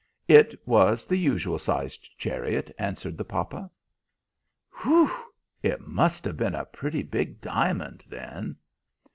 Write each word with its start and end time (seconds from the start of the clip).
"It 0.27 0.59
was 0.67 1.05
the 1.05 1.15
usual 1.15 1.59
sized 1.59 2.17
chariot," 2.17 2.73
answered 2.79 3.19
the 3.19 3.23
papa. 3.23 3.69
"Whew! 4.81 5.11
It 5.61 5.81
must 5.87 6.25
have 6.25 6.37
been 6.37 6.55
a 6.55 6.65
pretty 6.65 7.03
big 7.03 7.39
diamond, 7.39 8.05
then!" 8.09 8.55